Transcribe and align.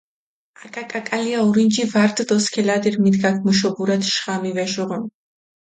აკაკაკალია 0.67 1.43
ორინჯი 1.49 1.85
ვა 1.93 2.03
რდჷ 2.09 2.23
დოსქილადირ, 2.29 2.95
მიდგაქ 3.03 3.37
მუშობურათ 3.45 4.03
ჟღამი 4.15 4.51
ვეშეღუნ. 4.57 5.03